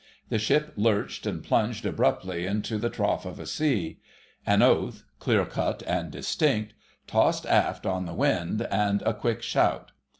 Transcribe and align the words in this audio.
The 0.29 0.39
ship 0.39 0.73
lurched 0.77 1.27
and 1.27 1.43
plunged 1.43 1.85
abruptly 1.85 2.47
into 2.47 2.79
the 2.79 2.89
trough 2.89 3.23
of 3.23 3.39
a 3.39 3.45
sea. 3.45 3.99
An 4.47 4.63
oath, 4.63 5.03
clear 5.19 5.45
cut 5.45 5.83
and 5.85 6.09
distinct, 6.09 6.73
tossed 7.05 7.45
aft 7.45 7.85
on 7.85 8.07
the 8.07 8.15
wind, 8.15 8.63
and 8.71 9.03
a 9.03 9.13
quick 9.13 9.43
shout. 9.43 9.91